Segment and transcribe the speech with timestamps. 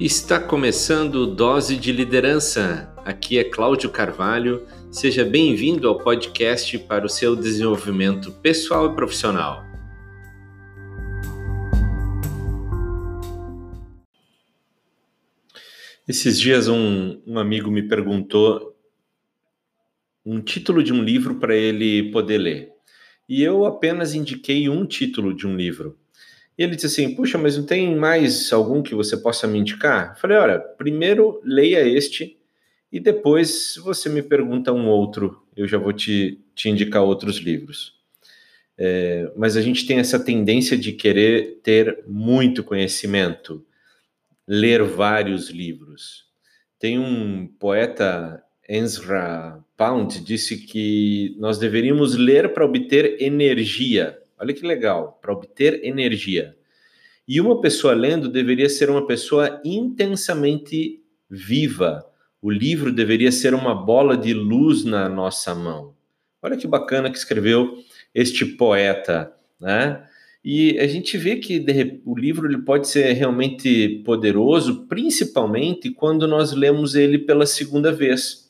[0.00, 2.90] Está começando Dose de Liderança.
[3.04, 4.66] Aqui é Cláudio Carvalho.
[4.90, 9.62] Seja bem-vindo ao podcast para o seu desenvolvimento pessoal e profissional.
[16.08, 18.74] Esses dias um, um amigo me perguntou
[20.24, 22.72] um título de um livro para ele poder ler.
[23.28, 25.99] E eu apenas indiquei um título de um livro.
[26.60, 30.10] E ele disse assim: Puxa, mas não tem mais algum que você possa me indicar?
[30.10, 32.38] Eu falei: Olha, primeiro leia este
[32.92, 37.94] e depois você me pergunta um outro, eu já vou te, te indicar outros livros.
[38.76, 43.64] É, mas a gente tem essa tendência de querer ter muito conhecimento,
[44.46, 46.26] ler vários livros.
[46.78, 54.66] Tem um poeta, Ezra Pound, disse que nós deveríamos ler para obter energia Olha que
[54.66, 56.56] legal, para obter energia.
[57.28, 62.04] E uma pessoa lendo deveria ser uma pessoa intensamente viva.
[62.40, 65.94] O livro deveria ser uma bola de luz na nossa mão.
[66.42, 67.76] Olha que bacana que escreveu
[68.14, 70.04] este poeta, né?
[70.42, 71.62] E a gente vê que
[72.06, 78.49] o livro ele pode ser realmente poderoso, principalmente quando nós lemos ele pela segunda vez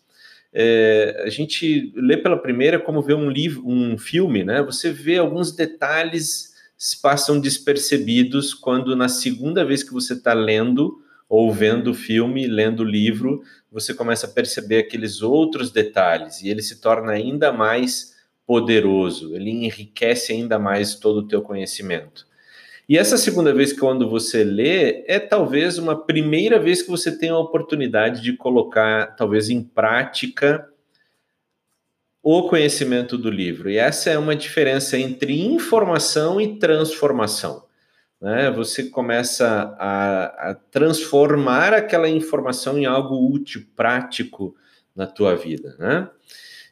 [0.52, 4.62] é, a gente lê pela primeira como ver um livro, um filme, né?
[4.62, 10.98] Você vê alguns detalhes se passam despercebidos quando na segunda vez que você está lendo
[11.28, 16.48] ou vendo o filme, lendo o livro, você começa a perceber aqueles outros detalhes e
[16.48, 22.26] ele se torna ainda mais poderoso, ele enriquece ainda mais todo o teu conhecimento.
[22.90, 27.16] E essa segunda vez que quando você lê é talvez uma primeira vez que você
[27.16, 30.68] tem a oportunidade de colocar talvez em prática
[32.20, 33.70] o conhecimento do livro.
[33.70, 37.64] E essa é uma diferença entre informação e transformação.
[38.20, 38.50] Né?
[38.50, 44.56] Você começa a, a transformar aquela informação em algo útil, prático
[44.96, 45.76] na tua vida.
[45.78, 46.10] Né?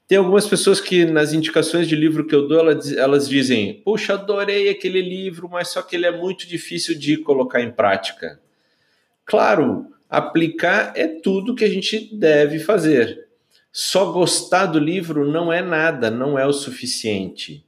[0.08, 4.14] Tem algumas pessoas que nas indicações de livro que eu dou, elas, elas dizem: Puxa,
[4.14, 8.40] adorei aquele livro, mas só que ele é muito difícil de colocar em prática.
[9.26, 13.28] Claro, aplicar é tudo que a gente deve fazer.
[13.70, 17.62] Só gostar do livro não é nada, não é o suficiente.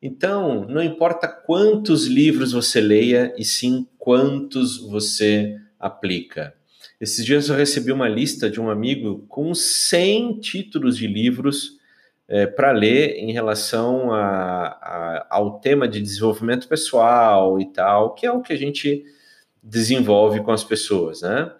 [0.00, 6.54] Então, não importa quantos livros você leia, e sim quantos você aplica.
[6.98, 11.81] Esses dias eu recebi uma lista de um amigo com 100 títulos de livros
[12.28, 18.26] é, para ler em relação a, a, ao tema de desenvolvimento pessoal e tal, que
[18.26, 19.04] é o que a gente
[19.62, 21.52] desenvolve com as pessoas, né?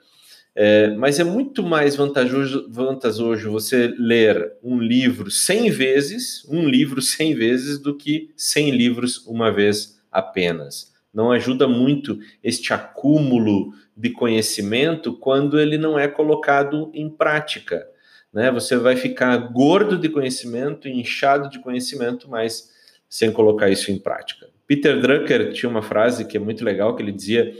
[0.54, 7.00] É, mas é muito mais vantajoso, vantajoso você ler um livro 100 vezes, um livro
[7.00, 10.92] 100 vezes, do que 100 livros uma vez apenas.
[11.12, 17.86] Não ajuda muito este acúmulo de conhecimento quando ele não é colocado em prática
[18.32, 18.50] né?
[18.50, 22.70] Você vai ficar gordo de conhecimento, inchado de conhecimento, mas
[23.08, 24.48] sem colocar isso em prática.
[24.66, 27.52] Peter Drucker tinha uma frase que é muito legal, que ele dizia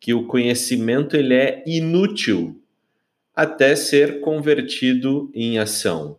[0.00, 2.60] que o conhecimento ele é inútil
[3.34, 6.18] até ser convertido em ação.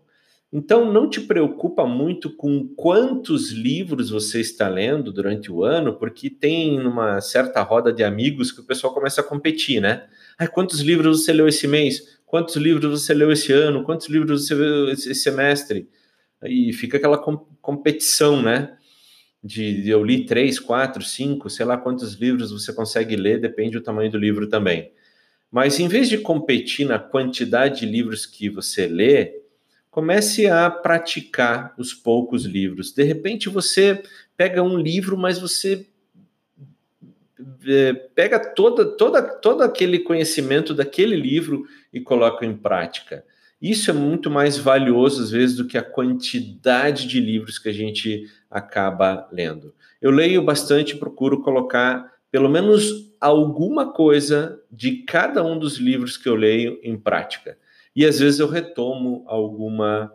[0.51, 6.29] Então, não te preocupa muito com quantos livros você está lendo durante o ano, porque
[6.29, 10.05] tem uma certa roda de amigos que o pessoal começa a competir, né?
[10.37, 12.19] Ai, quantos livros você leu esse mês?
[12.25, 13.83] Quantos livros você leu esse ano?
[13.83, 15.87] Quantos livros você leu esse semestre?
[16.43, 18.77] E fica aquela com competição, né?
[19.43, 23.77] De, de, eu li três, quatro, cinco, sei lá quantos livros você consegue ler, depende
[23.77, 24.91] do tamanho do livro também.
[25.51, 29.41] Mas em vez de competir na quantidade de livros que você lê,
[29.91, 32.91] comece a praticar os poucos livros.
[32.91, 34.03] De repente você
[34.35, 35.87] pega um livro, mas você
[38.13, 43.23] pega toda, toda, todo aquele conhecimento daquele livro e coloca em prática.
[43.61, 47.73] Isso é muito mais valioso, às vezes, do que a quantidade de livros que a
[47.73, 49.73] gente acaba lendo.
[50.01, 56.27] Eu leio bastante, procuro colocar pelo menos alguma coisa de cada um dos livros que
[56.27, 57.57] eu leio em prática.
[57.95, 60.11] E às vezes eu retomo alguma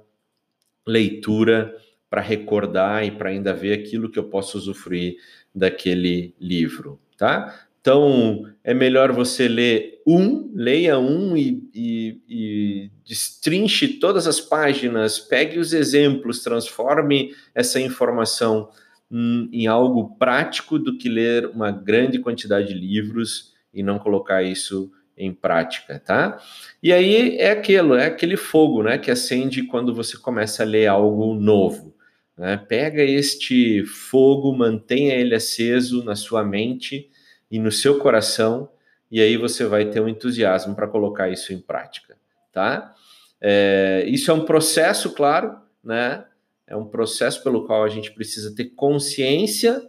[0.86, 1.74] leitura
[2.10, 5.16] para recordar e para ainda ver aquilo que eu posso usufruir
[5.54, 7.54] daquele livro tá?
[7.82, 15.18] Então, é melhor você ler um, leia um e, e, e, destrinche todas as páginas,
[15.18, 18.70] pegue os exemplos, transforme essa informação
[19.10, 24.90] em algo prático do que ler uma grande quantidade de livros e não colocar isso
[25.16, 26.38] em prática, tá?
[26.82, 30.86] E aí é aquilo, é aquele fogo, né, que acende quando você começa a ler
[30.86, 31.94] algo novo.
[32.40, 32.56] Né?
[32.56, 37.10] Pega este fogo, mantenha ele aceso na sua mente
[37.50, 38.70] e no seu coração
[39.10, 42.16] e aí você vai ter um entusiasmo para colocar isso em prática,
[42.50, 42.94] tá?
[43.38, 45.54] É, isso é um processo, claro,
[45.84, 46.24] né?
[46.66, 49.86] É um processo pelo qual a gente precisa ter consciência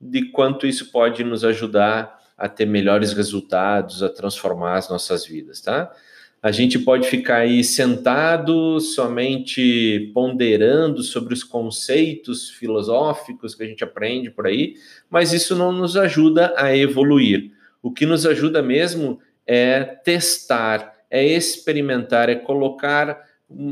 [0.00, 5.60] de quanto isso pode nos ajudar a ter melhores resultados, a transformar as nossas vidas,
[5.60, 5.94] tá?
[6.42, 13.82] A gente pode ficar aí sentado, somente ponderando sobre os conceitos filosóficos que a gente
[13.82, 14.74] aprende por aí,
[15.10, 17.50] mas isso não nos ajuda a evoluir.
[17.82, 23.24] O que nos ajuda mesmo é testar, é experimentar, é colocar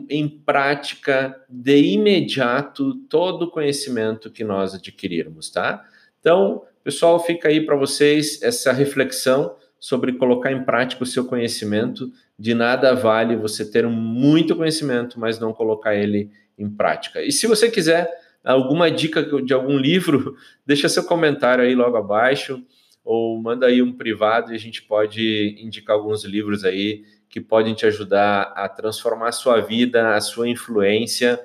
[0.09, 5.85] em prática de imediato todo o conhecimento que nós adquirirmos, tá?
[6.21, 12.11] Então, pessoal, fica aí para vocês essa reflexão sobre colocar em prática o seu conhecimento.
[12.39, 17.23] De nada vale você ter muito conhecimento, mas não colocar ele em prática.
[17.23, 18.11] E se você quiser
[18.43, 22.65] alguma dica de algum livro, deixa seu comentário aí logo abaixo
[23.05, 27.75] ou manda aí um privado e a gente pode indicar alguns livros aí que podem
[27.75, 31.39] te ajudar a transformar a sua vida, a sua influência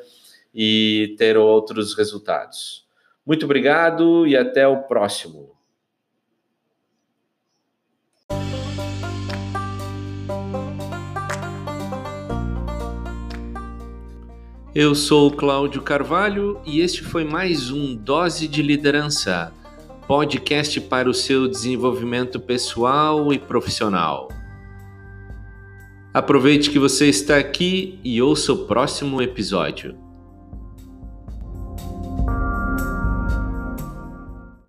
[0.56, 2.88] e ter outros resultados.
[3.25, 5.58] Muito obrigado e até o próximo.
[14.75, 19.51] Eu sou Cláudio Carvalho e este foi mais um Dose de Liderança,
[20.07, 24.30] podcast para o seu desenvolvimento pessoal e profissional.
[26.13, 29.98] Aproveite que você está aqui e ouça o próximo episódio.